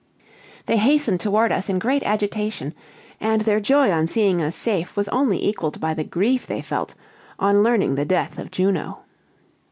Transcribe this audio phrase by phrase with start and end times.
[0.65, 2.73] They hastened toward us in great agitation,
[3.19, 6.95] and their joy on seeing us safe was only equaled by the grief they felt
[7.37, 9.01] on learning the death of Juno.